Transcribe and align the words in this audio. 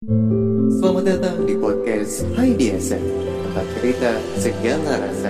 Selamat 0.00 1.12
datang 1.12 1.44
di 1.44 1.60
podcast 1.60 2.24
Hai 2.32 2.56
Diasa 2.56 2.96
Tempat 3.44 3.66
cerita 3.76 4.16
segala 4.40 4.96
rasa 4.96 5.28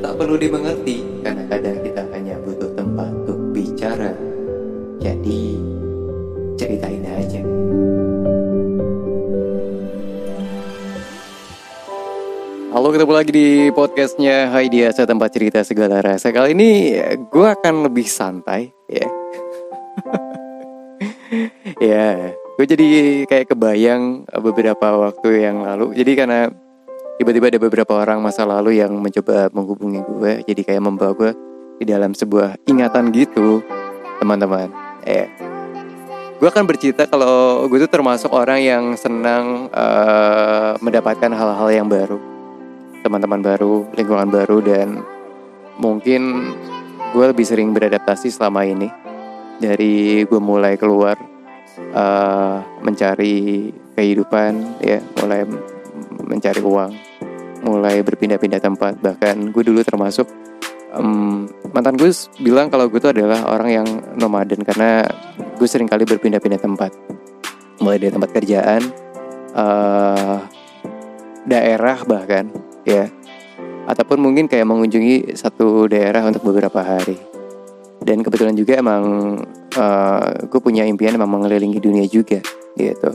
Tak 0.00 0.16
perlu 0.16 0.40
dimengerti 0.40 1.04
Karena 1.20 1.44
kadang 1.44 1.84
kita 1.84 2.00
hanya 2.16 2.40
butuh 2.40 2.72
tempat 2.72 3.12
untuk 3.12 3.36
bicara. 3.52 4.16
Jadi 5.04 5.60
Ceritain 6.56 7.04
aja. 7.04 7.44
Halo 12.72 12.88
ketemu 12.96 13.12
lagi 13.12 13.32
di 13.36 13.48
podcastnya 13.68 14.48
Hai 14.48 14.72
Diasa 14.72 15.04
Tempat 15.04 15.28
cerita 15.28 15.60
segala 15.60 16.00
rasa. 16.00 16.32
Kali 16.32 16.56
ini 16.56 16.96
gue 17.20 17.48
akan 17.52 17.84
lebih 17.84 18.08
santai 18.08 18.72
ya. 18.88 19.04
Ya 21.76 22.32
gue 22.56 22.64
jadi 22.64 22.88
kayak 23.28 23.52
kebayang 23.52 24.24
beberapa 24.40 24.96
waktu 24.96 25.44
yang 25.44 25.60
lalu. 25.60 25.92
Jadi 25.92 26.12
karena 26.16 26.48
tiba-tiba 27.20 27.52
ada 27.52 27.60
beberapa 27.60 27.92
orang 28.00 28.24
masa 28.24 28.48
lalu 28.48 28.80
yang 28.80 28.96
mencoba 28.96 29.52
menghubungi 29.52 30.00
gue 30.04 30.32
jadi 30.48 30.60
kayak 30.64 30.82
membawa 30.84 31.12
gue 31.12 31.30
di 31.80 31.84
dalam 31.84 32.16
sebuah 32.16 32.56
ingatan 32.64 33.12
gitu 33.12 33.60
teman-teman. 34.20 34.72
Eh 35.04 35.28
gue 36.36 36.48
akan 36.48 36.64
bercerita 36.64 37.04
kalau 37.04 37.68
gue 37.68 37.76
tuh 37.84 37.92
termasuk 37.92 38.32
orang 38.32 38.60
yang 38.60 38.84
senang 38.96 39.68
uh, 39.72 40.80
mendapatkan 40.80 41.32
hal-hal 41.36 41.68
yang 41.68 41.88
baru. 41.92 42.16
Teman-teman 43.04 43.44
baru 43.44 43.84
lingkungan 43.92 44.32
baru 44.32 44.64
dan 44.64 45.04
mungkin 45.76 46.52
gue 47.12 47.24
lebih 47.28 47.44
sering 47.44 47.76
beradaptasi 47.76 48.32
selama 48.32 48.64
ini. 48.64 48.88
Dari 49.60 50.24
gue 50.24 50.40
mulai 50.40 50.76
keluar 50.76 51.35
uh, 51.92 52.62
mencari 52.82 53.70
kehidupan 53.96 54.80
ya 54.84 55.00
mulai 55.20 55.44
mencari 56.26 56.60
uang 56.60 56.92
mulai 57.64 58.00
berpindah-pindah 58.04 58.60
tempat. 58.62 59.00
Bahkan 59.00 59.50
gue 59.50 59.62
dulu 59.66 59.80
termasuk 59.82 60.28
um, 60.94 61.48
mantan 61.72 61.98
gue 61.98 62.10
bilang 62.40 62.70
kalau 62.70 62.86
gue 62.86 63.00
tuh 63.00 63.10
adalah 63.10 63.48
orang 63.50 63.70
yang 63.82 63.88
nomaden 64.14 64.62
karena 64.62 65.02
gue 65.56 65.68
sering 65.68 65.88
kali 65.88 66.06
berpindah-pindah 66.06 66.60
tempat. 66.60 66.92
Mulai 67.82 68.00
dari 68.00 68.12
tempat 68.12 68.30
kerjaan 68.32 68.82
uh, 69.56 70.38
daerah 71.44 71.98
bahkan 72.06 72.48
ya. 72.86 73.10
Ataupun 73.86 74.18
mungkin 74.18 74.50
kayak 74.50 74.66
mengunjungi 74.66 75.38
satu 75.38 75.86
daerah 75.86 76.26
untuk 76.26 76.42
beberapa 76.42 76.82
hari 76.82 77.35
dan 78.06 78.22
kebetulan 78.22 78.54
juga 78.54 78.78
emang 78.78 79.02
uh, 79.74 79.82
eh, 79.82 80.46
gue 80.46 80.60
punya 80.62 80.86
impian 80.86 81.18
emang 81.18 81.26
mengelilingi 81.26 81.82
dunia 81.82 82.06
juga 82.06 82.38
gitu. 82.78 83.10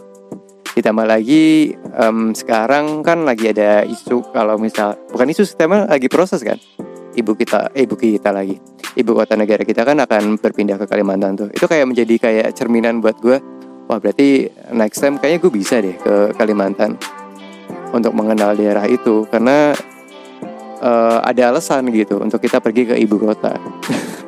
Ditambah 0.76 1.08
lagi 1.08 1.72
um, 1.96 2.36
sekarang 2.36 3.00
kan 3.00 3.24
lagi 3.24 3.56
ada 3.56 3.88
isu 3.88 4.36
kalau 4.36 4.60
misal 4.60 5.00
bukan 5.16 5.32
isu 5.32 5.48
sistemnya 5.48 5.88
lagi 5.88 6.12
proses 6.12 6.44
kan. 6.44 6.60
Ibu 7.16 7.40
kita 7.40 7.72
eh, 7.72 7.88
ibu 7.88 7.96
kita 7.96 8.36
lagi. 8.36 8.60
Ibu 8.92 9.16
kota 9.16 9.40
negara 9.40 9.64
kita 9.64 9.88
kan 9.88 9.96
akan 10.04 10.36
berpindah 10.36 10.76
ke 10.76 10.86
Kalimantan 10.92 11.40
tuh. 11.40 11.48
Itu 11.56 11.72
kayak 11.72 11.88
menjadi 11.88 12.16
kayak 12.20 12.48
cerminan 12.60 13.00
buat 13.00 13.16
gue 13.24 13.40
wah 13.88 14.00
berarti 14.00 14.48
next 14.72 15.04
time 15.04 15.20
kayaknya 15.20 15.40
gue 15.40 15.52
bisa 15.52 15.76
deh 15.80 15.96
ke 15.96 16.36
Kalimantan 16.36 17.00
untuk 17.96 18.12
mengenal 18.12 18.56
daerah 18.60 18.88
itu. 18.88 19.24
Karena 19.28 19.72
uh, 20.84 21.20
ada 21.24 21.54
alasan 21.54 21.88
gitu 21.94 22.20
untuk 22.20 22.44
kita 22.44 22.60
pergi 22.60 22.92
ke 22.92 22.96
ibu 23.00 23.16
kota 23.22 23.56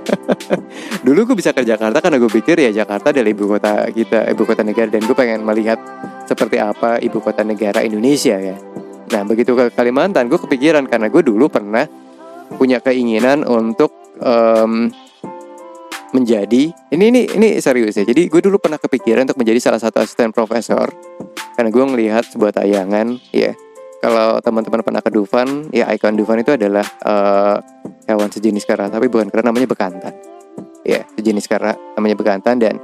Dulu 1.04 1.20
gue 1.32 1.36
bisa 1.38 1.52
ke 1.52 1.64
Jakarta 1.68 2.00
karena 2.00 2.18
gue 2.20 2.32
pikir 2.32 2.59
ya 2.59 2.72
Jakarta 2.72 3.12
adalah 3.12 3.32
ibu 3.32 3.46
kota 3.48 3.88
kita, 3.92 4.30
ibu 4.32 4.44
kota 4.48 4.62
negara 4.64 4.90
dan 4.92 5.02
gue 5.04 5.16
pengen 5.16 5.44
melihat 5.44 5.80
seperti 6.23 6.58
apa 6.59 7.00
ibu 7.04 7.20
kota 7.20 7.44
negara 7.44 7.84
Indonesia 7.84 8.36
ya. 8.40 8.56
Nah 9.12 9.22
begitu 9.28 9.54
ke 9.54 9.72
Kalimantan 9.76 10.31
gue 10.31 10.40
kepikiran 10.40 10.88
karena 10.88 11.12
gue 11.12 11.22
dulu 11.22 11.52
pernah 11.52 11.86
punya 12.56 12.80
keinginan 12.80 13.44
untuk 13.44 13.92
um, 14.22 14.90
menjadi 16.13 16.69
ini 16.94 17.06
ini 17.09 17.22
ini 17.34 17.50
serius 17.59 17.97
ya. 17.97 18.06
Jadi 18.06 18.30
gue 18.30 18.42
dulu 18.42 18.62
pernah 18.62 18.78
kepikiran 18.78 19.28
untuk 19.28 19.40
menjadi 19.42 19.59
salah 19.59 19.81
satu 19.81 20.00
asisten 20.00 20.31
profesor 20.31 20.88
karena 21.53 21.69
gue 21.69 21.84
ngelihat 21.84 22.24
sebuah 22.34 22.63
tayangan 22.63 23.18
ya 23.30 23.53
kalau 24.03 24.44
teman-teman 24.44 24.84
pernah 24.84 25.00
ke 25.00 25.08
Dufan, 25.08 25.72
ya 25.72 25.88
ikon 25.96 26.19
Dufan 26.19 26.44
itu 26.44 26.52
adalah 26.52 26.84
uh, 27.08 27.56
hewan 28.03 28.28
sejenis 28.28 28.68
kera, 28.68 28.91
tapi 28.91 29.08
bukan 29.08 29.31
kera 29.31 29.47
namanya 29.47 29.64
bekantan. 29.64 30.12
Ya, 30.84 31.08
sejenis 31.16 31.47
kera 31.47 31.72
namanya 31.96 32.19
bekantan 32.19 32.59
dan 32.59 32.75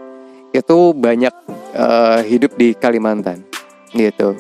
itu 0.56 0.96
banyak 0.96 1.36
uh, 1.76 2.24
hidup 2.24 2.56
di 2.56 2.72
Kalimantan, 2.72 3.44
gitu. 3.92 4.32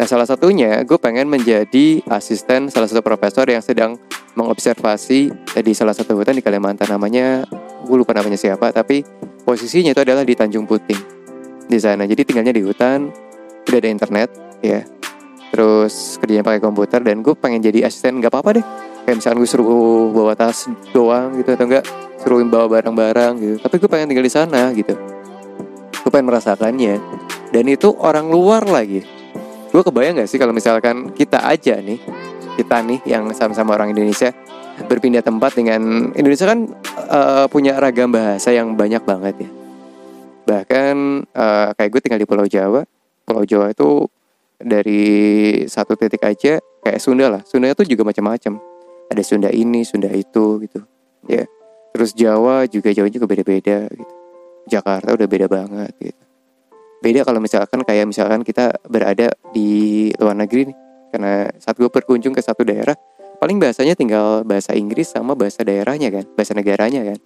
Nah, 0.00 0.08
salah 0.08 0.24
satunya 0.24 0.80
gue 0.88 0.96
pengen 0.96 1.28
menjadi 1.28 2.00
asisten 2.08 2.72
salah 2.72 2.88
satu 2.88 3.04
profesor 3.04 3.44
yang 3.44 3.60
sedang 3.60 4.00
mengobservasi 4.32 5.28
di 5.60 5.72
salah 5.76 5.92
satu 5.92 6.16
hutan 6.16 6.32
di 6.32 6.40
Kalimantan 6.40 6.88
namanya 6.88 7.44
gue 7.84 7.96
lupa 8.00 8.16
namanya 8.16 8.40
siapa, 8.40 8.72
tapi 8.72 9.04
posisinya 9.44 9.92
itu 9.92 10.00
adalah 10.00 10.24
di 10.24 10.32
Tanjung 10.32 10.64
Puting 10.64 11.02
di 11.68 11.76
sana. 11.76 12.08
Jadi 12.08 12.24
tinggalnya 12.24 12.56
di 12.56 12.64
hutan, 12.64 13.12
udah 13.68 13.78
ada 13.78 13.90
internet, 13.92 14.28
ya 14.64 14.80
terus 15.52 16.16
kerjanya 16.16 16.40
pakai 16.40 16.64
komputer 16.64 17.04
dan 17.04 17.20
gue 17.20 17.36
pengen 17.36 17.60
jadi 17.60 17.84
asisten 17.84 18.18
nggak 18.24 18.32
apa-apa 18.32 18.50
deh. 18.56 18.66
Kayak 19.04 19.16
misalkan 19.20 19.38
gue 19.44 19.50
suruh 19.50 20.08
bawa 20.08 20.32
tas 20.32 20.64
doang 20.96 21.36
gitu 21.36 21.52
atau 21.52 21.68
enggak 21.68 21.84
suruhin 22.24 22.48
bawa 22.48 22.80
barang-barang 22.80 23.32
gitu. 23.36 23.56
Tapi 23.60 23.74
gue 23.76 23.88
pengen 23.92 24.06
tinggal 24.08 24.24
di 24.24 24.32
sana 24.32 24.72
gitu. 24.72 24.96
Gue 26.02 26.10
pengen 26.10 26.32
merasakannya. 26.32 26.96
Dan 27.52 27.68
itu 27.68 27.92
orang 28.00 28.32
luar 28.32 28.64
lagi. 28.64 29.04
Gue 29.68 29.82
kebayang 29.84 30.24
gak 30.24 30.28
sih 30.32 30.40
kalau 30.40 30.56
misalkan 30.56 31.12
kita 31.12 31.44
aja 31.44 31.76
nih 31.80 32.00
kita 32.56 32.84
nih 32.84 33.00
yang 33.08 33.32
sama-sama 33.32 33.72
orang 33.76 33.96
Indonesia 33.96 34.32
berpindah 34.88 35.24
tempat 35.24 35.56
dengan 35.56 36.12
Indonesia 36.12 36.48
kan 36.48 36.68
uh, 37.08 37.46
punya 37.48 37.76
ragam 37.80 38.12
bahasa 38.12 38.52
yang 38.52 38.76
banyak 38.76 39.04
banget 39.04 39.48
ya. 39.48 39.50
Bahkan 40.48 40.94
uh, 41.32 41.68
kayak 41.76 41.90
gue 41.92 42.00
tinggal 42.00 42.20
di 42.20 42.28
Pulau 42.28 42.46
Jawa. 42.48 42.84
Pulau 43.24 43.44
Jawa 43.48 43.72
itu 43.72 44.08
dari 44.62 45.02
satu 45.66 45.98
titik 45.98 46.22
aja 46.22 46.58
kayak 46.82 47.00
Sunda 47.02 47.28
lah. 47.28 47.42
Sunda 47.44 47.70
itu 47.70 47.82
juga 47.86 48.06
macam-macam. 48.06 48.58
Ada 49.12 49.22
Sunda 49.22 49.48
ini 49.52 49.84
Sunda 49.84 50.08
itu 50.10 50.62
gitu. 50.62 50.80
Ya. 51.28 51.44
Terus 51.92 52.16
Jawa 52.16 52.64
juga 52.66 52.90
Jawa 52.90 53.08
juga 53.12 53.28
beda-beda 53.28 53.86
gitu. 53.92 54.14
Jakarta 54.70 55.12
udah 55.12 55.28
beda 55.28 55.46
banget 55.50 55.92
gitu. 56.00 56.22
Beda 57.02 57.26
kalau 57.26 57.42
misalkan 57.42 57.82
kayak 57.82 58.06
misalkan 58.06 58.46
kita 58.46 58.78
berada 58.86 59.34
di 59.50 60.08
luar 60.16 60.38
negeri 60.38 60.70
nih. 60.70 60.76
Karena 61.12 61.44
saat 61.60 61.76
gue 61.76 61.90
berkunjung 61.92 62.32
ke 62.32 62.40
satu 62.40 62.64
daerah 62.64 62.96
paling 63.36 63.60
bahasanya 63.60 63.92
tinggal 63.98 64.46
bahasa 64.46 64.72
Inggris 64.72 65.12
sama 65.12 65.36
bahasa 65.36 65.60
daerahnya 65.66 66.08
kan. 66.08 66.24
Bahasa 66.32 66.56
negaranya 66.56 67.04
kan. 67.04 67.18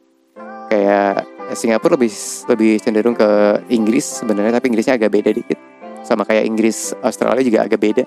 Kayak 0.67 1.15
Singapura 1.55 1.95
lebih 1.95 2.11
lebih 2.51 2.73
cenderung 2.83 3.15
ke 3.15 3.63
Inggris 3.71 4.03
sebenarnya 4.19 4.59
tapi 4.59 4.75
Inggrisnya 4.75 4.99
agak 4.99 5.15
beda 5.15 5.31
dikit 5.31 5.76
sama 6.07 6.23
kayak 6.23 6.47
Inggris 6.47 6.95
Australia 7.03 7.43
juga 7.43 7.67
agak 7.67 7.81
beda. 7.83 8.05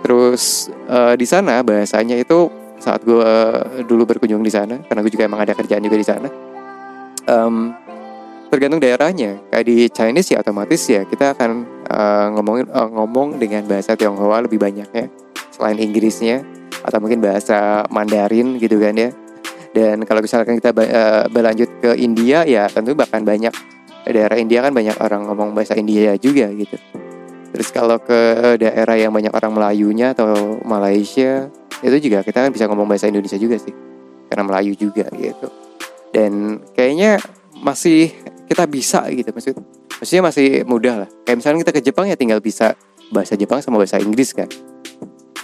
Terus 0.00 0.72
uh, 0.88 1.12
di 1.12 1.28
sana 1.28 1.60
bahasanya 1.60 2.16
itu 2.16 2.48
saat 2.80 3.04
gue 3.04 3.20
uh, 3.20 3.84
dulu 3.84 4.08
berkunjung 4.08 4.40
di 4.40 4.48
sana 4.48 4.80
karena 4.88 5.04
gue 5.04 5.12
juga 5.12 5.28
emang 5.28 5.44
ada 5.44 5.52
kerjaan 5.52 5.84
juga 5.84 6.00
di 6.00 6.06
sana 6.08 6.28
um, 7.28 7.76
tergantung 8.48 8.82
daerahnya. 8.82 9.38
Kayak 9.52 9.64
di 9.68 9.76
Chinese 9.92 10.34
ya 10.34 10.42
otomatis 10.42 10.82
ya 10.88 11.04
kita 11.04 11.36
akan 11.36 11.50
uh, 11.86 12.26
ngomongin 12.34 12.66
uh, 12.72 12.88
ngomong 12.88 13.36
dengan 13.38 13.68
bahasa 13.68 13.94
Tionghoa 13.94 14.42
lebih 14.42 14.58
banyak 14.58 14.88
ya 14.90 15.06
selain 15.52 15.76
Inggrisnya 15.78 16.42
atau 16.80 16.98
mungkin 16.98 17.20
bahasa 17.20 17.84
Mandarin 17.92 18.56
gitu 18.56 18.80
kan 18.80 18.96
ya. 18.96 19.12
Dan 19.70 20.02
kalau 20.02 20.18
misalkan 20.18 20.58
kita 20.58 20.74
uh, 20.74 21.30
berlanjut 21.30 21.70
ke 21.78 21.90
India 22.00 22.42
ya 22.42 22.66
tentu 22.66 22.98
bahkan 22.98 23.22
banyak 23.22 23.54
daerah 24.08 24.34
India 24.40 24.64
kan 24.64 24.74
banyak 24.74 24.96
orang 24.98 25.28
ngomong 25.30 25.54
bahasa 25.54 25.78
India 25.78 26.16
juga 26.18 26.50
gitu 26.50 26.74
Terus 27.50 27.68
kalau 27.74 27.98
ke 27.98 28.18
daerah 28.62 28.94
yang 28.94 29.10
banyak 29.10 29.34
orang 29.34 29.50
Melayunya 29.50 30.14
atau 30.14 30.62
Malaysia 30.62 31.50
itu 31.80 31.96
juga 31.98 32.22
kita 32.22 32.46
kan 32.46 32.50
bisa 32.54 32.70
ngomong 32.70 32.86
bahasa 32.86 33.10
Indonesia 33.10 33.40
juga 33.40 33.58
sih 33.58 33.74
karena 34.30 34.46
Melayu 34.46 34.78
juga 34.78 35.10
gitu. 35.18 35.50
Dan 36.14 36.62
kayaknya 36.76 37.18
masih 37.58 38.14
kita 38.46 38.66
bisa 38.70 39.02
gitu 39.10 39.30
maksud 39.34 39.54
maksudnya 39.98 40.22
masih 40.22 40.46
mudah 40.64 41.06
lah. 41.06 41.08
Kayak 41.26 41.36
misalnya 41.42 41.58
kita 41.66 41.72
ke 41.74 41.80
Jepang 41.82 42.06
ya 42.06 42.14
tinggal 42.14 42.38
bisa 42.38 42.78
bahasa 43.10 43.34
Jepang 43.34 43.58
sama 43.58 43.82
bahasa 43.82 43.98
Inggris 43.98 44.30
kan. 44.30 44.46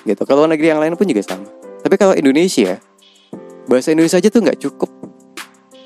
Gitu. 0.06 0.22
Kalau 0.22 0.46
negeri 0.46 0.70
yang 0.70 0.78
lain 0.78 0.94
pun 0.94 1.10
juga 1.10 1.26
sama. 1.26 1.50
Tapi 1.82 1.94
kalau 1.98 2.14
Indonesia 2.14 2.78
bahasa 3.66 3.90
Indonesia 3.90 4.22
aja 4.22 4.30
tuh 4.30 4.42
nggak 4.46 4.58
cukup. 4.62 4.90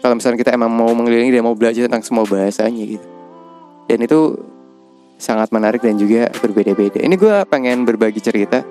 Kalau 0.01 0.15
misalnya 0.17 0.39
kita 0.41 0.53
emang 0.57 0.73
mau 0.73 0.93
mengelilingi 0.93 1.33
dan 1.33 1.45
mau 1.45 1.57
belajar 1.57 1.89
tentang 1.89 2.05
semua 2.05 2.25
bahasanya 2.25 2.85
gitu. 2.85 3.07
Dan 3.89 4.01
itu 4.05 4.37
sangat 5.21 5.53
menarik 5.53 5.85
dan 5.85 6.01
juga 6.01 6.33
berbeda-beda. 6.41 6.99
Ini 6.99 7.15
gue 7.15 7.37
pengen 7.47 7.85
berbagi 7.85 8.25
cerita 8.25 8.65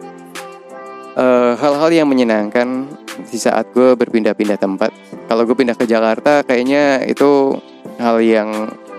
eh, 1.16 1.54
hal-hal 1.54 1.90
uh, 1.94 1.96
yang 1.96 2.10
menyenangkan 2.10 2.90
di 3.30 3.38
saat 3.38 3.70
gue 3.72 3.94
berpindah-pindah 3.94 4.58
tempat. 4.58 4.90
Kalau 5.30 5.46
gue 5.46 5.54
pindah 5.54 5.78
ke 5.78 5.86
Jakarta, 5.86 6.42
kayaknya 6.42 7.06
itu 7.06 7.54
hal 8.02 8.18
yang 8.20 8.50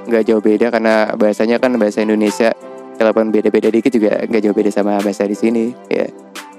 nggak 0.06 0.24
jauh 0.24 0.42
beda 0.42 0.72
karena 0.72 1.12
bahasanya 1.18 1.60
kan 1.60 1.74
bahasa 1.76 2.00
Indonesia 2.00 2.54
walaupun 3.00 3.32
beda-beda 3.32 3.72
dikit 3.72 3.92
juga 3.92 4.20
nggak 4.28 4.42
jauh 4.44 4.56
beda 4.56 4.70
sama 4.72 5.00
bahasa 5.00 5.24
di 5.24 5.36
sini 5.36 5.72
ya 5.88 6.08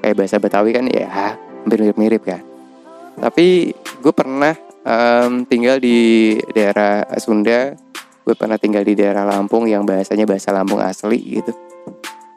kayak 0.01 0.15
bahasa 0.17 0.41
Betawi 0.41 0.73
kan 0.73 0.85
ya 0.89 1.05
hampir 1.09 1.77
mirip-mirip 1.85 2.21
kan 2.25 2.41
tapi 3.21 3.75
gue 3.75 4.13
pernah 4.13 4.57
um, 4.81 5.45
tinggal 5.45 5.77
di 5.77 6.33
daerah 6.55 7.05
Sunda 7.21 7.77
gue 8.21 8.35
pernah 8.37 8.57
tinggal 8.61 8.85
di 8.85 8.93
daerah 8.93 9.25
Lampung 9.25 9.65
yang 9.65 9.85
bahasanya 9.85 10.29
bahasa 10.29 10.53
Lampung 10.53 10.81
asli 10.81 11.41
gitu. 11.41 11.51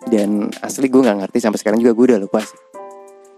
Dan 0.04 0.52
asli 0.60 0.88
gue 0.88 1.00
nggak 1.00 1.24
ngerti 1.24 1.38
sampai 1.40 1.58
sekarang 1.60 1.80
juga 1.80 1.92
gue 1.92 2.04
udah 2.14 2.20
lupa 2.20 2.40
sih. 2.40 2.60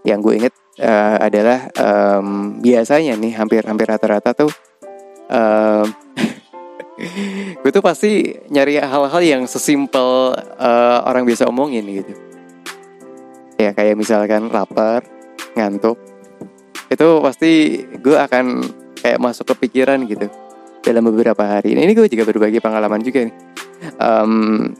Yang 0.07 0.19
gue 0.23 0.33
inget 0.39 0.53
uh, 0.79 1.17
adalah 1.19 1.67
um, 1.75 2.59
biasanya 2.63 3.19
nih 3.19 3.33
hampir-hampir 3.35 3.87
rata-rata 3.87 4.31
tuh 4.31 4.51
um, 5.27 5.87
gue 7.61 7.71
tuh 7.71 7.83
pasti 7.83 8.35
nyari 8.47 8.79
hal-hal 8.79 9.21
yang 9.21 9.43
sesimpel 9.45 10.35
uh, 10.37 10.99
orang 11.03 11.27
biasa 11.27 11.47
omongin 11.47 11.83
gitu. 11.87 12.13
Ya 13.57 13.73
kayak 13.73 13.97
misalkan 13.97 14.53
lapar 14.53 15.03
ngantuk 15.57 15.97
itu 16.87 17.07
pasti 17.19 17.83
gue 17.99 18.15
akan 18.15 18.63
kayak 19.01 19.19
masuk 19.19 19.51
ke 19.51 19.67
pikiran 19.67 19.99
gitu 20.07 20.31
dalam 20.87 21.03
beberapa 21.03 21.43
hari. 21.43 21.75
Ini 21.75 21.91
gue 21.91 22.07
juga 22.07 22.23
berbagi 22.23 22.63
pengalaman 22.63 23.03
juga 23.03 23.27
nih. 23.27 23.35
Um, 23.99 24.71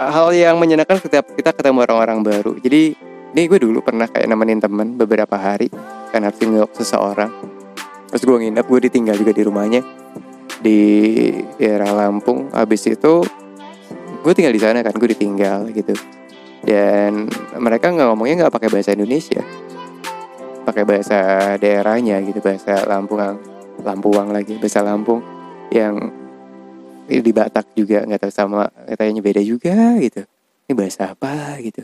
hal 0.00 0.32
yang 0.32 0.56
menyenangkan 0.56 0.98
setiap 0.98 1.36
kita 1.36 1.52
ketemu 1.52 1.84
orang-orang 1.84 2.24
baru. 2.24 2.52
Jadi 2.56 2.96
ini 3.32 3.42
gue 3.48 3.60
dulu 3.60 3.84
pernah 3.84 4.08
kayak 4.08 4.24
nemenin 4.28 4.60
temen 4.60 4.96
beberapa 4.96 5.36
hari 5.36 5.68
kan 6.08 6.24
harus 6.24 6.40
tinggal 6.40 6.64
seseorang. 6.72 7.28
Terus 8.08 8.22
gue 8.24 8.36
nginep 8.48 8.66
gue 8.68 8.80
ditinggal 8.88 9.16
juga 9.16 9.32
di 9.32 9.42
rumahnya 9.44 9.80
di 10.64 10.80
daerah 11.60 11.92
Lampung. 11.92 12.48
Habis 12.52 12.88
itu 12.88 13.24
gue 14.24 14.32
tinggal 14.32 14.52
di 14.52 14.60
sana 14.60 14.80
kan 14.80 14.96
gue 14.96 15.08
ditinggal 15.12 15.68
gitu. 15.72 15.92
Dan 16.62 17.26
mereka 17.58 17.90
nggak 17.90 18.06
ngomongnya 18.08 18.46
nggak 18.46 18.54
pakai 18.54 18.68
bahasa 18.72 18.96
Indonesia. 18.96 19.42
Pakai 20.62 20.86
bahasa 20.86 21.18
daerahnya 21.58 22.22
gitu 22.22 22.38
bahasa 22.38 22.86
Lampung 22.86 23.18
Lampuang 23.82 24.30
lagi 24.30 24.60
bahasa 24.60 24.84
Lampung 24.84 25.31
yang 25.72 25.96
di 27.08 27.32
Batak 27.34 27.74
juga 27.74 28.04
nggak 28.06 28.28
tahu 28.28 28.32
sama 28.32 28.68
katanya 28.86 29.24
beda 29.24 29.42
juga 29.42 29.98
gitu. 29.98 30.22
Ini 30.68 30.72
bahasa 30.76 31.10
apa 31.12 31.58
gitu. 31.60 31.82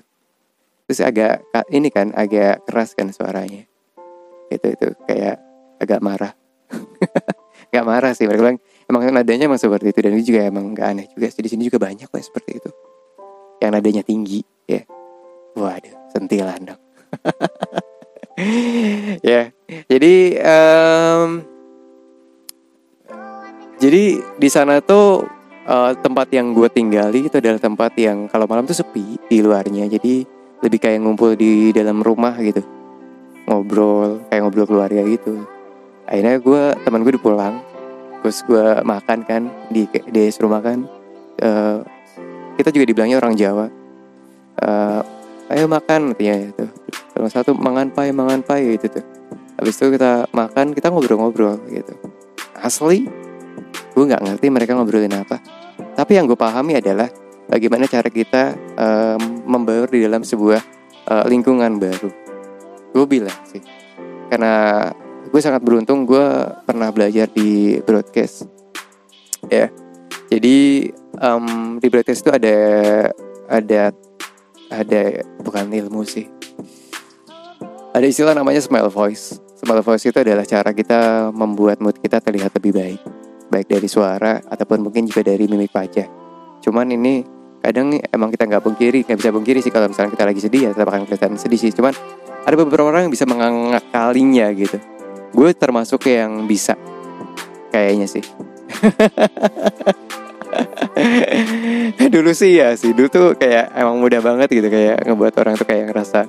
Terus 0.89 1.01
agak 1.05 1.45
ini 1.69 1.93
kan 1.93 2.15
agak 2.17 2.65
keras 2.65 2.97
kan 2.97 3.11
suaranya. 3.13 3.67
Itu 4.49 4.73
itu 4.73 4.89
kayak 5.05 5.37
agak 5.83 6.01
marah. 6.01 6.33
Nggak 7.69 7.85
marah 7.85 8.13
sih 8.17 8.25
mereka 8.25 8.49
bilang 8.49 8.61
emang 8.89 9.03
nadanya 9.13 9.45
emang 9.45 9.61
seperti 9.61 9.93
itu. 9.93 10.01
Dan 10.01 10.17
itu 10.17 10.33
juga 10.33 10.49
emang 10.49 10.73
nggak 10.73 10.89
aneh 10.89 11.07
juga 11.13 11.29
sih 11.29 11.45
di 11.45 11.51
sini 11.53 11.69
juga 11.69 11.85
banyak 11.85 12.09
lah 12.09 12.23
seperti 12.25 12.51
itu. 12.57 12.71
Yang 13.61 13.71
nadanya 13.77 14.03
tinggi 14.07 14.41
ya. 14.65 14.81
Waduh 15.53 15.95
sentilan 16.13 16.73
dong. 16.73 16.81
Ya 19.19 19.51
jadi 19.91 20.39
um, 20.47 21.43
jadi 23.79 24.19
di 24.19 24.49
sana 24.51 24.83
tuh 24.83 25.23
uh, 25.69 25.93
tempat 25.95 26.27
yang 26.35 26.51
gue 26.51 26.67
tinggali 26.67 27.31
itu 27.31 27.39
adalah 27.39 27.63
tempat 27.63 27.95
yang 27.95 28.27
kalau 28.27 28.51
malam 28.51 28.67
tuh 28.67 28.75
sepi 28.75 29.23
di 29.31 29.39
luarnya. 29.39 29.87
Jadi 29.87 30.27
lebih 30.59 30.79
kayak 30.83 30.99
ngumpul 30.99 31.39
di 31.39 31.71
dalam 31.71 32.03
rumah 32.03 32.35
gitu. 32.43 32.59
Ngobrol 33.47 34.27
kayak 34.27 34.43
ngobrol 34.43 34.67
keluarga 34.67 34.99
gitu. 35.07 35.47
Akhirnya 36.11 36.43
gue 36.43 36.63
teman 36.83 37.07
gue 37.07 37.15
pulang 37.21 37.63
terus 38.19 38.43
gue 38.43 38.83
makan 38.83 39.23
kan 39.23 39.43
di 39.71 39.87
di 40.11 40.27
rumah 40.43 40.59
kan. 40.59 40.83
Uh, 41.39 41.87
kita 42.59 42.75
juga 42.75 42.91
dibilangnya 42.91 43.23
orang 43.23 43.39
Jawa. 43.39 43.71
Uh, 44.59 45.01
ayo 45.55 45.71
makan 45.71 46.13
katanya 46.13 46.51
itu 46.51 46.67
salah 47.15 47.31
satu 47.31 47.55
mangan 47.55 47.95
pai 47.95 48.11
mangan 48.11 48.43
pai 48.43 48.75
gitu 48.75 48.91
tuh. 48.91 49.05
Habis 49.55 49.79
itu 49.79 49.95
kita 49.95 50.27
makan 50.35 50.75
kita 50.75 50.91
ngobrol-ngobrol 50.91 51.63
gitu. 51.71 51.95
Asli 52.59 53.28
gue 53.71 54.05
nggak 54.05 54.23
ngerti 54.25 54.47
mereka 54.49 54.77
ngobrolin 54.79 55.15
apa 55.15 55.39
tapi 55.99 56.15
yang 56.15 56.31
gue 56.31 56.39
pahami 56.39 56.79
adalah 56.79 57.11
bagaimana 57.49 57.89
cara 57.89 58.07
kita 58.13 58.55
um, 58.77 59.43
membaur 59.49 59.89
di 59.89 60.05
dalam 60.05 60.23
sebuah 60.23 60.61
uh, 61.09 61.25
lingkungan 61.27 61.81
baru. 61.81 62.13
Gue 62.93 63.05
bilang 63.09 63.35
sih, 63.49 63.65
karena 64.29 64.87
gue 65.27 65.41
sangat 65.41 65.65
beruntung 65.65 66.05
gue 66.05 66.25
pernah 66.69 66.93
belajar 66.93 67.27
di 67.33 67.81
broadcast, 67.83 68.47
ya. 69.49 69.73
Jadi 70.29 70.89
um, 71.19 71.81
di 71.81 71.89
broadcast 71.89 72.23
itu 72.23 72.31
ada 72.31 72.59
ada 73.49 73.83
ada 74.69 75.03
bukan 75.41 75.73
ilmu 75.73 76.05
sih, 76.05 76.29
ada 77.97 78.05
istilah 78.05 78.37
namanya 78.37 78.61
smile 78.61 78.93
voice. 78.93 79.41
Smile 79.59 79.83
voice 79.83 80.07
itu 80.07 80.23
adalah 80.23 80.47
cara 80.47 80.71
kita 80.71 81.33
membuat 81.35 81.83
mood 81.83 81.99
kita 81.99 82.23
terlihat 82.23 82.55
lebih 82.55 82.73
baik, 82.77 83.01
baik 83.49 83.69
dari 83.69 83.89
suara 83.89 84.39
ataupun 84.39 84.89
mungkin 84.89 85.09
juga 85.09 85.33
dari 85.33 85.49
mimik 85.49 85.73
wajah. 85.73 86.07
Cuman 86.63 86.93
ini 86.93 87.25
kadang 87.59 87.99
emang 87.99 88.31
kita 88.31 88.47
nggak 88.47 88.63
bungkiri 88.63 89.03
nggak 89.03 89.19
bisa 89.19 89.31
bungkiri 89.35 89.59
sih 89.65 89.73
kalau 89.75 89.91
misalnya 89.91 90.15
kita 90.15 90.25
lagi 90.25 90.41
sedih 90.41 90.61
ya 90.69 90.71
tetap 90.77 90.89
akan 90.93 91.09
kelihatan 91.09 91.35
sedih 91.41 91.59
sih. 91.59 91.73
Cuman 91.75 91.93
ada 92.45 92.55
beberapa 92.55 92.89
orang 92.89 93.09
yang 93.09 93.13
bisa 93.13 93.27
mengakalinya 93.27 94.47
gitu. 94.55 94.79
Gue 95.35 95.53
termasuk 95.53 96.09
yang 96.09 96.49
bisa 96.49 96.77
kayaknya 97.73 98.07
sih. 98.09 98.25
Dulu 102.09 102.33
sih 102.33 102.59
ya 102.59 102.75
sih 102.75 102.97
dulu 102.97 103.09
tuh 103.09 103.29
kayak 103.37 103.71
emang 103.77 104.01
mudah 104.01 104.19
banget 104.25 104.49
gitu 104.51 104.69
kayak 104.73 105.07
ngebuat 105.07 105.35
orang 105.39 105.55
tuh 105.55 105.69
kayak 105.69 105.93
ngerasa 105.93 106.27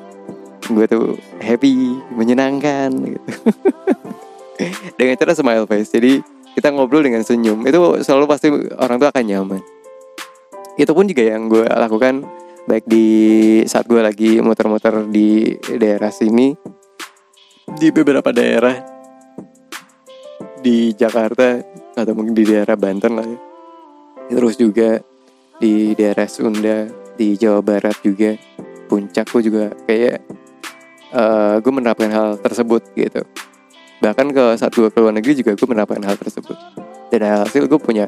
gue 0.69 0.86
tuh 0.86 1.18
happy 1.42 1.98
menyenangkan 2.13 2.94
gitu. 2.94 3.30
Dengan 5.00 5.15
cara 5.15 5.33
smile 5.33 5.65
face 5.65 5.89
jadi 5.89 6.22
kita 6.56 6.74
ngobrol 6.74 7.06
dengan 7.06 7.22
senyum 7.22 7.66
itu 7.68 7.78
selalu 8.01 8.25
pasti 8.25 8.48
orang 8.78 8.98
tuh 8.98 9.10
akan 9.10 9.24
nyaman. 9.25 9.62
Itu 10.80 10.96
pun 10.96 11.06
juga 11.06 11.24
yang 11.28 11.51
gue 11.51 11.68
lakukan 11.68 12.24
baik 12.66 12.86
di 12.86 13.07
saat 13.66 13.90
gue 13.90 14.00
lagi 14.00 14.40
muter-muter 14.40 15.06
di 15.10 15.57
daerah 15.78 16.10
sini. 16.10 16.56
Di 17.69 17.94
beberapa 17.94 18.34
daerah 18.34 18.74
di 20.60 20.92
Jakarta 20.98 21.62
atau 21.96 22.13
mungkin 22.18 22.34
di 22.34 22.44
daerah 22.48 22.75
Banten 22.75 23.13
lah 23.13 23.28
ya. 23.28 23.40
Terus 24.30 24.56
juga 24.57 25.01
di 25.60 25.94
daerah 25.94 26.25
Sunda 26.30 26.88
di 27.19 27.36
Jawa 27.36 27.60
Barat 27.60 28.00
juga 28.00 28.31
puncak 28.88 29.28
gue 29.30 29.42
juga 29.44 29.63
kayak 29.86 30.18
uh, 31.13 31.56
gue 31.60 31.72
menerapkan 31.74 32.10
hal 32.10 32.29
tersebut 32.41 32.82
gitu 32.96 33.22
bahkan 34.00 34.32
ke 34.32 34.56
saat 34.56 34.72
gue 34.72 34.88
ke 34.88 35.00
luar 35.00 35.15
negeri 35.15 35.39
juga 35.39 35.56
gue 35.56 35.68
menerapkan 35.68 36.01
hal 36.03 36.15
tersebut. 36.15 36.56
Dan 37.10 37.25
hasil 37.44 37.68
gue 37.68 37.79
punya 37.79 38.08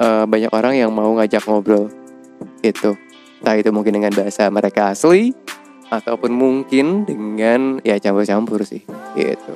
uh, 0.00 0.24
banyak 0.24 0.50
orang 0.50 0.74
yang 0.76 0.90
mau 0.90 1.12
ngajak 1.16 1.44
ngobrol 1.46 1.92
itu 2.64 2.96
entah 3.40 3.56
itu 3.56 3.72
mungkin 3.72 4.00
dengan 4.00 4.12
bahasa 4.12 4.48
mereka 4.52 4.92
asli 4.92 5.32
ataupun 5.90 6.30
mungkin 6.30 7.08
dengan 7.08 7.80
ya 7.82 7.96
campur-campur 7.98 8.62
sih 8.62 8.84
gitu. 9.16 9.52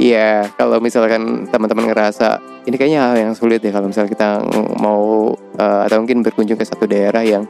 Iya, 0.00 0.48
kalau 0.56 0.80
misalkan 0.80 1.44
teman-teman 1.52 1.92
ngerasa 1.92 2.40
ini 2.64 2.76
kayaknya 2.80 3.00
hal 3.04 3.16
yang 3.20 3.32
sulit 3.36 3.60
ya 3.60 3.68
kalau 3.68 3.92
misalnya 3.92 4.08
kita 4.08 4.28
mau 4.80 5.36
uh, 5.60 5.80
atau 5.84 6.00
mungkin 6.00 6.24
berkunjung 6.24 6.56
ke 6.56 6.64
satu 6.64 6.88
daerah 6.88 7.20
yang 7.20 7.44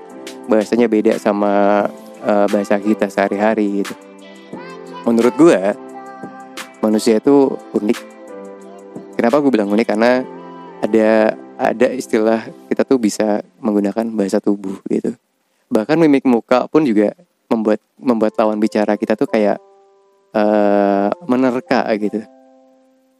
bahasanya 0.51 0.91
beda 0.91 1.15
sama 1.19 1.87
uh, 2.27 2.47
bahasa 2.51 2.83
kita 2.83 3.07
sehari-hari 3.07 3.83
gitu. 3.83 3.95
Menurut 5.07 5.35
gue 5.39 5.61
manusia 6.81 7.21
itu 7.21 7.55
unik. 7.77 7.99
Kenapa 9.17 9.41
gue 9.41 9.53
bilang 9.53 9.69
unik? 9.73 9.87
Karena 9.87 10.25
ada 10.81 11.37
ada 11.61 11.87
istilah 11.93 12.49
kita 12.73 12.89
tuh 12.89 12.97
bisa 12.97 13.45
menggunakan 13.61 14.09
bahasa 14.17 14.41
tubuh 14.41 14.81
gitu. 14.89 15.13
Bahkan 15.69 16.01
mimik 16.01 16.25
muka 16.25 16.65
pun 16.67 16.83
juga 16.89 17.13
membuat 17.53 17.85
membuat 18.01 18.33
lawan 18.41 18.57
bicara 18.57 18.97
kita 18.97 19.15
tuh 19.15 19.29
kayak 19.29 19.61
uh, 20.33 21.13
menerka 21.29 21.85
gitu. 22.01 22.25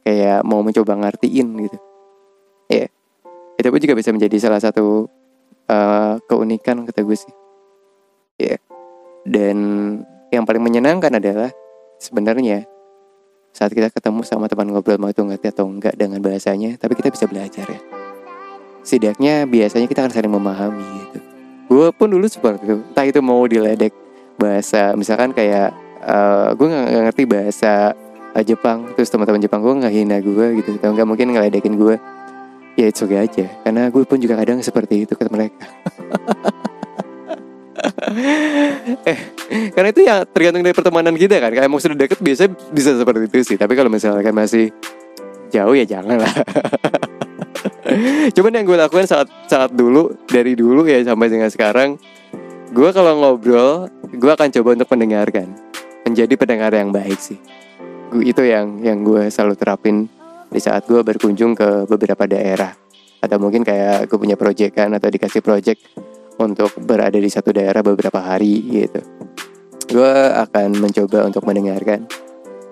Kayak 0.01 0.41
mau 0.41 0.65
mencoba 0.65 0.97
ngertiin 0.97 1.47
gitu. 1.69 1.77
Ya. 2.67 2.89
Yeah. 2.89 2.89
Itu 3.61 3.67
pun 3.69 3.79
juga 3.79 3.93
bisa 3.93 4.09
menjadi 4.09 4.37
salah 4.41 4.57
satu 4.57 5.05
uh, 5.69 6.17
keunikan 6.25 6.81
kata 6.89 7.05
gue 7.05 7.17
sih. 7.17 7.33
Ya. 8.41 8.57
Yeah. 8.57 8.59
Dan 9.21 9.57
yang 10.33 10.49
paling 10.49 10.65
menyenangkan 10.65 11.13
adalah 11.21 11.53
sebenarnya 12.01 12.65
saat 13.51 13.75
kita 13.75 13.91
ketemu 13.91 14.23
sama 14.23 14.47
teman 14.47 14.71
ngobrol 14.71 14.95
mau 14.95 15.11
itu 15.11 15.19
ngerti 15.19 15.51
atau 15.51 15.67
enggak 15.67 15.99
dengan 15.99 16.23
bahasanya, 16.23 16.79
tapi 16.79 16.95
kita 16.95 17.11
bisa 17.11 17.27
belajar 17.27 17.67
ya. 17.67 17.81
Setidaknya 18.81 19.45
biasanya 19.45 19.85
kita 19.85 20.07
akan 20.07 20.11
saling 20.11 20.31
memahami 20.31 20.81
gitu. 20.81 21.19
Gue 21.71 21.87
pun 21.93 22.09
dulu 22.09 22.25
seperti 22.27 22.65
itu. 22.65 22.77
Entah 22.81 23.05
itu 23.05 23.19
mau 23.19 23.43
diledek 23.45 23.93
bahasa 24.39 24.95
misalkan 24.97 25.35
kayak 25.35 25.75
uh, 26.01 26.55
gue 26.57 26.65
nggak 26.65 27.03
ngerti 27.11 27.23
bahasa 27.29 27.93
uh, 28.33 28.43
Jepang 28.43 28.89
terus 28.97 29.11
teman-teman 29.11 29.43
Jepang 29.43 29.61
gue 29.61 29.73
nggak 29.85 29.93
hina 29.93 30.17
gue 30.17 30.45
gitu 30.63 30.81
atau 30.81 30.97
nggak 30.97 31.07
mungkin 31.07 31.27
ngeledekin 31.35 31.77
gue 31.77 31.95
ya 32.79 32.85
itu 32.89 33.05
okay 33.05 33.19
aja. 33.21 33.45
Karena 33.67 33.91
gue 33.91 34.01
pun 34.07 34.17
juga 34.17 34.39
kadang 34.39 34.63
seperti 34.63 35.05
itu 35.05 35.13
ke 35.13 35.29
mereka 35.29 35.67
eh, 39.05 39.19
karena 39.75 39.89
itu 39.91 40.01
ya 40.05 40.15
tergantung 40.25 40.63
dari 40.63 40.75
pertemanan 40.75 41.15
kita 41.15 41.37
kan. 41.37 41.51
Kayak 41.51 41.69
mau 41.69 41.79
sudah 41.79 41.97
deket 41.97 42.19
biasa 42.19 42.47
bisa 42.71 42.95
seperti 42.95 43.27
itu 43.27 43.37
sih. 43.53 43.57
Tapi 43.59 43.73
kalau 43.75 43.91
misalkan 43.91 44.33
masih 44.33 44.71
jauh 45.51 45.75
ya 45.75 45.85
jangan 45.85 46.21
lah. 46.21 46.31
Cuman 48.35 48.55
yang 48.55 48.65
gue 48.65 48.77
lakukan 48.79 49.05
saat 49.05 49.27
saat 49.51 49.71
dulu 49.75 50.15
dari 50.29 50.55
dulu 50.55 50.87
ya 50.87 51.03
sampai 51.03 51.27
dengan 51.27 51.51
sekarang, 51.51 51.99
gue 52.71 52.89
kalau 52.95 53.19
ngobrol, 53.19 53.91
gue 54.15 54.31
akan 54.31 54.47
coba 54.47 54.79
untuk 54.79 54.89
mendengarkan, 54.95 55.51
menjadi 56.07 56.33
pendengar 56.39 56.71
yang 56.71 56.95
baik 56.95 57.19
sih. 57.19 57.37
Gue 58.09 58.31
itu 58.31 58.47
yang 58.47 58.79
yang 58.79 59.03
gue 59.03 59.27
selalu 59.27 59.59
terapin 59.59 60.07
di 60.51 60.59
saat 60.59 60.87
gue 60.87 60.99
berkunjung 61.03 61.55
ke 61.55 61.87
beberapa 61.87 62.27
daerah 62.27 62.75
atau 63.21 63.37
mungkin 63.37 63.61
kayak 63.61 64.09
gue 64.09 64.17
punya 64.17 64.35
project 64.35 64.73
kan 64.73 64.89
atau 64.97 65.07
dikasih 65.07 65.45
project 65.45 65.79
untuk 66.41 66.73
berada 66.81 67.17
di 67.17 67.29
satu 67.29 67.53
daerah 67.53 67.85
beberapa 67.85 68.17
hari 68.17 68.65
gitu. 68.65 69.01
Gue 69.91 70.13
akan 70.33 70.79
mencoba 70.79 71.27
untuk 71.27 71.43
mendengarkan. 71.45 72.07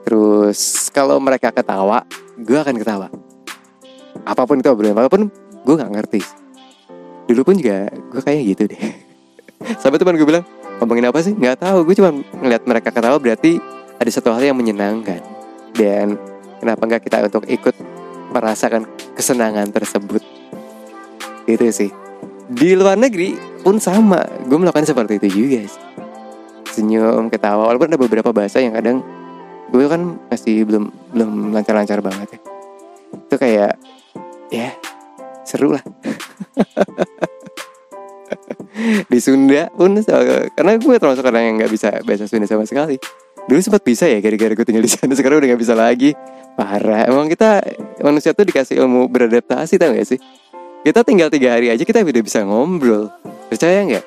Terus 0.08 0.90
kalau 0.90 1.22
mereka 1.22 1.54
ketawa, 1.54 2.02
gue 2.40 2.58
akan 2.58 2.76
ketawa. 2.82 3.08
Apa 4.26 4.48
pun 4.50 4.58
itu 4.58 4.70
obrolan, 4.72 4.98
apa 4.98 5.12
pun 5.12 5.30
gue 5.64 5.76
nggak 5.76 5.94
ngerti. 5.94 6.22
Dulu 7.30 7.42
pun 7.46 7.56
juga 7.60 7.92
gue 7.92 8.22
kayak 8.24 8.42
gitu 8.56 8.64
deh. 8.74 8.82
Sampai 9.82 10.02
teman 10.02 10.18
gue 10.18 10.26
bilang 10.26 10.46
ngomongin 10.82 11.12
apa 11.12 11.20
sih? 11.22 11.36
Nggak 11.36 11.62
tahu. 11.62 11.86
Gue 11.86 11.96
cuma 12.00 12.10
ngeliat 12.16 12.64
mereka 12.66 12.90
ketawa 12.90 13.20
berarti 13.20 13.60
ada 14.00 14.10
satu 14.10 14.32
hal 14.34 14.42
yang 14.42 14.58
menyenangkan. 14.58 15.22
Dan 15.76 16.18
kenapa 16.64 16.82
nggak 16.88 17.04
kita 17.06 17.28
untuk 17.28 17.46
ikut 17.46 17.76
merasakan 18.32 18.88
kesenangan 19.14 19.70
tersebut? 19.70 20.24
Itu 21.46 21.68
sih. 21.70 21.92
Di 22.50 22.74
luar 22.74 22.98
negeri 22.98 23.49
pun 23.62 23.78
sama, 23.78 24.24
gue 24.48 24.58
melakukan 24.58 24.88
seperti 24.88 25.20
itu 25.22 25.28
juga. 25.44 25.68
Senyum, 26.70 27.28
ketawa, 27.28 27.68
walaupun 27.70 27.92
ada 27.92 28.00
beberapa 28.00 28.32
bahasa 28.32 28.62
yang 28.64 28.74
kadang 28.76 29.04
gue 29.70 29.86
kan 29.86 30.18
masih 30.34 30.66
belum 30.66 30.90
belum 31.14 31.54
lancar-lancar 31.54 32.00
banget 32.02 32.38
ya. 32.38 32.40
Itu 33.16 33.36
kayak 33.38 33.74
ya 34.50 34.74
seru 35.46 35.76
lah. 35.78 35.84
di 39.12 39.20
Sunda 39.20 39.68
pun 39.76 39.92
karena 40.56 40.74
gue 40.80 40.96
termasuk 40.96 41.26
orang 41.26 41.44
yang 41.44 41.56
nggak 41.60 41.72
bisa 41.72 41.90
bahasa 42.06 42.26
Sunda 42.30 42.48
sama 42.48 42.64
sekali 42.64 42.96
dulu 43.50 43.60
sempat 43.60 43.84
bisa 43.84 44.06
ya 44.06 44.22
gara-gara 44.22 44.54
gue 44.54 44.66
tinggal 44.66 44.86
di 44.86 44.92
sana 44.92 45.14
sekarang 45.18 45.42
udah 45.42 45.48
nggak 45.52 45.62
bisa 45.62 45.76
lagi 45.76 46.14
parah 46.54 47.10
emang 47.10 47.28
kita 47.28 47.64
manusia 48.04 48.32
tuh 48.36 48.46
dikasih 48.46 48.80
ilmu 48.84 49.10
beradaptasi 49.10 49.80
tau 49.82 49.96
gak 49.96 50.08
sih 50.08 50.20
kita 50.86 51.02
tinggal 51.04 51.28
tiga 51.34 51.58
hari 51.58 51.74
aja 51.74 51.84
kita 51.84 52.04
udah 52.04 52.24
bisa 52.24 52.46
ngobrol 52.46 53.10
percaya 53.50 53.82
nggak? 53.84 54.06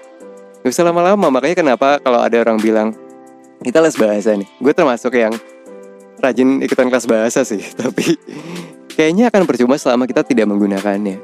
Gak 0.63 0.71
usah 0.71 0.87
lama-lama 0.87 1.27
makanya 1.29 1.59
kenapa 1.59 1.99
kalau 1.99 2.23
ada 2.23 2.39
orang 2.39 2.63
bilang 2.63 2.95
kita 3.63 3.83
les 3.83 3.99
bahasa 3.99 4.39
nih. 4.39 4.49
Gue 4.63 4.71
termasuk 4.71 5.19
yang 5.19 5.35
rajin 6.23 6.63
ikutan 6.63 6.87
kelas 6.87 7.11
bahasa 7.11 7.43
sih 7.43 7.59
tapi 7.81 8.15
kayaknya 8.95 9.35
akan 9.35 9.43
percuma 9.43 9.75
selama 9.75 10.07
kita 10.07 10.23
tidak 10.23 10.47
menggunakannya. 10.47 11.19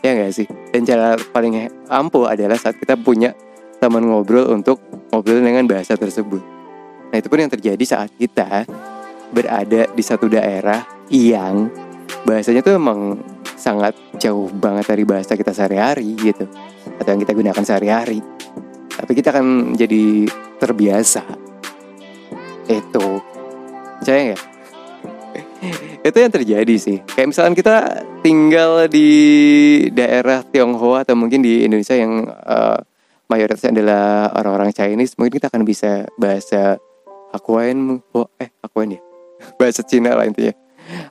Ya 0.00 0.10
nggak 0.16 0.32
sih? 0.32 0.46
Dan 0.72 0.86
cara 0.88 1.18
paling 1.34 1.68
ampuh 1.90 2.30
adalah 2.30 2.56
saat 2.56 2.78
kita 2.78 2.96
punya 2.96 3.36
teman 3.82 4.06
ngobrol 4.06 4.48
untuk 4.54 4.80
ngobrol 5.12 5.42
dengan 5.42 5.66
bahasa 5.66 5.98
tersebut. 5.98 6.40
Nah 7.10 7.16
itu 7.18 7.26
pun 7.26 7.42
yang 7.42 7.50
terjadi 7.50 7.84
saat 7.84 8.14
kita 8.14 8.64
berada 9.34 9.90
di 9.90 10.02
satu 10.04 10.30
daerah 10.30 10.86
yang 11.10 11.68
bahasanya 12.24 12.62
tuh 12.62 12.78
emang 12.78 13.18
sangat 13.60 13.92
jauh 14.16 14.48
banget 14.48 14.88
dari 14.88 15.04
bahasa 15.04 15.36
kita 15.36 15.52
sehari-hari 15.52 16.16
gitu. 16.16 16.48
Atau 16.96 17.12
yang 17.12 17.20
kita 17.20 17.36
gunakan 17.36 17.64
sehari-hari. 17.64 18.24
Tapi 18.88 19.12
kita 19.12 19.36
akan 19.36 19.76
jadi 19.76 20.24
terbiasa. 20.56 21.22
Itu. 22.64 23.20
Percaya 24.00 24.32
nggak? 24.32 24.42
Itu 26.08 26.16
yang 26.16 26.32
terjadi 26.32 26.74
sih. 26.80 27.04
Kayak 27.04 27.36
misalkan 27.36 27.52
kita 27.52 28.04
tinggal 28.24 28.88
di 28.88 29.10
daerah 29.92 30.40
Tionghoa 30.40 31.04
atau 31.04 31.12
mungkin 31.12 31.44
di 31.44 31.68
Indonesia 31.68 31.92
yang 31.92 32.24
uh, 32.24 32.80
mayoritasnya 33.28 33.76
adalah 33.76 34.32
orang-orang 34.40 34.72
Chinese 34.72 35.14
mungkin 35.20 35.36
kita 35.36 35.52
akan 35.52 35.62
bisa 35.68 36.08
bahasa 36.16 36.80
Hokkien 37.36 38.00
oh, 38.16 38.28
eh 38.40 38.50
Hokkien 38.64 38.96
ya? 38.96 39.00
Bahasa 39.60 39.84
Cina 39.84 40.16
lah 40.16 40.24
intinya. 40.24 40.56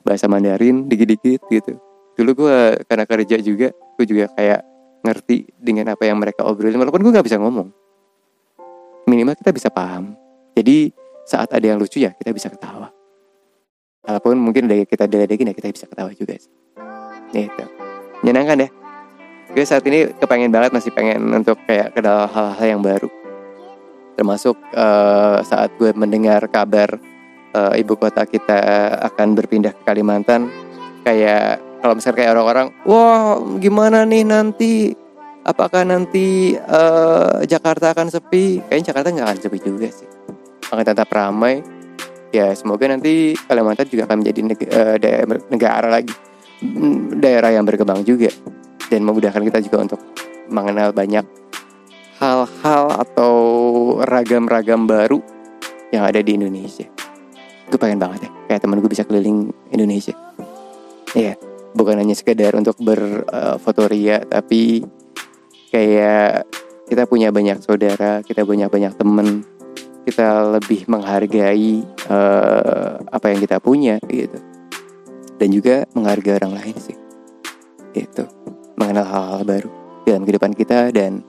Bahasa 0.02 0.26
Mandarin 0.26 0.90
dikit-dikit 0.90 1.46
gitu 1.48 1.89
dulu 2.20 2.44
gue 2.44 2.84
karena 2.84 3.04
kerja 3.08 3.36
juga 3.40 3.72
gue 3.72 4.04
juga 4.04 4.28
kayak 4.36 4.60
ngerti 5.00 5.48
dengan 5.56 5.96
apa 5.96 6.04
yang 6.04 6.20
mereka 6.20 6.44
obrolin 6.44 6.76
walaupun 6.76 7.00
gue 7.00 7.12
nggak 7.16 7.24
bisa 7.24 7.40
ngomong. 7.40 7.72
Minimal 9.08 9.32
kita 9.40 9.56
bisa 9.56 9.72
paham. 9.72 10.12
Jadi 10.52 10.92
saat 11.24 11.48
ada 11.56 11.64
yang 11.64 11.80
lucu 11.80 12.04
ya 12.04 12.12
kita 12.12 12.36
bisa 12.36 12.52
ketawa. 12.52 12.92
Walaupun 14.04 14.36
mungkin 14.36 14.68
udah 14.68 14.84
kita 14.84 15.08
deledekin 15.08 15.48
ya 15.48 15.54
kita 15.56 15.72
bisa 15.72 15.88
ketawa 15.88 16.12
juga 16.12 16.36
sih. 16.36 16.52
Itu 17.32 17.64
menyenangkan 18.20 18.68
deh 18.68 18.70
gue 19.50 19.64
saat 19.66 19.82
ini 19.82 20.06
kepengen 20.14 20.54
banget 20.54 20.70
masih 20.70 20.94
pengen 20.94 21.26
untuk 21.34 21.58
kayak 21.66 21.90
kenal 21.94 22.30
hal-hal 22.30 22.66
yang 22.78 22.82
baru. 22.82 23.10
Termasuk 24.14 24.54
uh, 24.76 25.42
saat 25.42 25.74
gue 25.74 25.90
mendengar 25.96 26.46
kabar 26.46 27.00
uh, 27.56 27.74
ibu 27.74 27.98
kota 27.98 28.22
kita 28.28 28.60
akan 29.10 29.34
berpindah 29.34 29.74
ke 29.74 29.82
Kalimantan 29.82 30.46
kayak 31.02 31.58
kalau 31.80 31.96
misalnya 31.96 32.16
kayak 32.20 32.30
orang-orang 32.36 32.66
wah 32.84 33.40
gimana 33.56 34.04
nih 34.04 34.24
nanti? 34.24 34.92
Apakah 35.40 35.88
nanti 35.88 36.52
uh, 36.52 37.40
Jakarta 37.48 37.96
akan 37.96 38.12
sepi? 38.12 38.60
Kayaknya 38.68 38.86
Jakarta 38.92 39.08
nggak 39.08 39.26
akan 39.26 39.38
sepi 39.40 39.58
juga 39.64 39.88
sih. 39.88 40.08
Akan 40.68 40.84
tetap 40.84 41.08
ramai. 41.08 41.64
Ya 42.30 42.52
semoga 42.52 42.84
nanti 42.86 43.32
Kalimantan 43.48 43.88
juga 43.88 44.04
akan 44.04 44.20
menjadi 44.20 44.40
negara, 44.44 44.70
uh, 44.70 44.96
daerah, 45.00 45.38
negara 45.48 45.88
lagi. 45.88 46.14
Mm, 46.60 47.24
daerah 47.24 47.50
yang 47.56 47.64
berkembang 47.64 48.04
juga. 48.04 48.28
Dan 48.92 49.00
memudahkan 49.08 49.40
kita 49.40 49.64
juga 49.64 49.88
untuk 49.88 50.00
mengenal 50.52 50.92
banyak 50.92 51.24
hal-hal 52.20 52.84
atau 53.00 53.34
ragam-ragam 54.04 54.84
baru 54.84 55.24
yang 55.88 56.04
ada 56.04 56.20
di 56.20 56.36
Indonesia. 56.36 56.84
Gue 57.72 57.80
pengen 57.80 57.96
banget 57.96 58.28
ya, 58.28 58.30
kayak 58.50 58.60
temen 58.60 58.78
gue 58.82 58.90
bisa 58.92 59.08
keliling 59.08 59.48
Indonesia. 59.72 60.12
Iya, 61.16 61.34
bukan 61.74 62.02
hanya 62.02 62.14
sekedar 62.16 62.54
untuk 62.58 62.78
berfotoria, 62.82 64.22
uh, 64.22 64.26
tapi 64.26 64.82
kayak 65.70 66.46
kita 66.90 67.06
punya 67.06 67.30
banyak 67.30 67.62
saudara, 67.62 68.22
kita 68.26 68.42
punya 68.42 68.66
banyak 68.66 68.90
temen, 68.98 69.46
kita 70.02 70.58
lebih 70.58 70.90
menghargai 70.90 71.86
uh, 72.10 72.98
apa 73.14 73.26
yang 73.30 73.38
kita 73.38 73.62
punya 73.62 74.02
gitu, 74.10 74.38
dan 75.38 75.48
juga 75.54 75.86
menghargai 75.94 76.42
orang 76.42 76.58
lain 76.58 76.76
sih. 76.78 76.98
Itu 77.94 78.26
mengenal 78.74 79.06
hal-hal 79.06 79.42
baru 79.46 79.70
dalam 80.06 80.22
kehidupan 80.26 80.52
kita 80.58 80.90
dan 80.90 81.22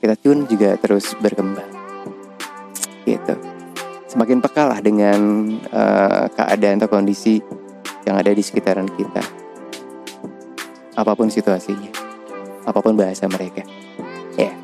kita 0.00 0.16
pun 0.20 0.48
juga 0.48 0.76
terus 0.80 1.12
berkembang 1.20 1.68
gitu. 3.04 3.36
Semakin 4.08 4.40
peka 4.40 4.64
lah 4.68 4.80
dengan 4.80 5.20
uh, 5.74 6.30
keadaan 6.32 6.80
atau 6.80 6.88
kondisi 6.88 7.42
yang 8.08 8.16
ada 8.16 8.30
di 8.32 8.40
sekitaran 8.40 8.88
kita 8.88 9.43
apa 10.94 11.12
pun 11.14 11.28
situasinya 11.30 11.90
apa 12.64 12.78
pun 12.80 12.96
bahasa 12.96 13.28
mereka. 13.28 13.62
Ya 14.34 14.54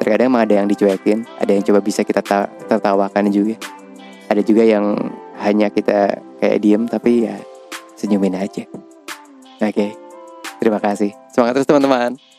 terkadang 0.00 0.32
ada 0.38 0.54
yang 0.54 0.70
dicuekin 0.70 1.26
ada 1.36 1.50
yang 1.50 1.64
coba 1.66 1.82
bisa 1.82 2.06
kita 2.06 2.22
tertawakan 2.68 3.28
juga. 3.28 3.58
Ada 4.30 4.46
juga 4.46 4.62
yang 4.62 4.94
hanya 5.42 5.72
kita 5.72 6.22
kayak 6.38 6.58
diem 6.62 6.86
tapi 6.86 7.26
ya 7.26 7.36
senyumin 7.98 8.38
aja. 8.38 8.64
Oke 9.60 9.72
okay. 9.74 9.90
terima 10.62 10.78
kasih. 10.78 11.12
Semangat 11.34 11.60
terus 11.60 11.68
teman-teman 11.68 12.29